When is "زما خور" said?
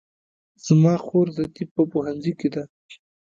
0.65-1.27